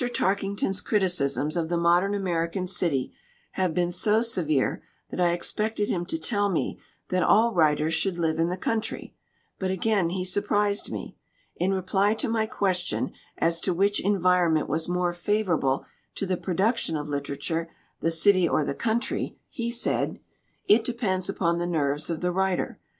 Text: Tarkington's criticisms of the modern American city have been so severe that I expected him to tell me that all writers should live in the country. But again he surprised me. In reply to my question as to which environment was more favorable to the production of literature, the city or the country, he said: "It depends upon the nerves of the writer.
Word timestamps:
Tarkington's 0.01 0.81
criticisms 0.81 1.55
of 1.55 1.69
the 1.69 1.77
modern 1.77 2.15
American 2.15 2.65
city 2.65 3.13
have 3.51 3.75
been 3.75 3.91
so 3.91 4.23
severe 4.23 4.81
that 5.11 5.21
I 5.21 5.29
expected 5.31 5.89
him 5.89 6.07
to 6.07 6.17
tell 6.17 6.49
me 6.49 6.79
that 7.09 7.21
all 7.21 7.53
writers 7.53 7.93
should 7.93 8.17
live 8.17 8.39
in 8.39 8.49
the 8.49 8.57
country. 8.57 9.13
But 9.59 9.69
again 9.69 10.09
he 10.09 10.25
surprised 10.25 10.91
me. 10.91 11.17
In 11.55 11.71
reply 11.71 12.15
to 12.15 12.27
my 12.27 12.47
question 12.47 13.11
as 13.37 13.61
to 13.61 13.75
which 13.75 13.99
environment 14.03 14.67
was 14.67 14.89
more 14.89 15.13
favorable 15.13 15.85
to 16.15 16.25
the 16.25 16.35
production 16.35 16.97
of 16.97 17.07
literature, 17.07 17.69
the 17.99 18.09
city 18.09 18.49
or 18.49 18.65
the 18.65 18.73
country, 18.73 19.37
he 19.49 19.69
said: 19.69 20.19
"It 20.67 20.83
depends 20.83 21.29
upon 21.29 21.59
the 21.59 21.67
nerves 21.67 22.09
of 22.09 22.21
the 22.21 22.31
writer. 22.31 22.79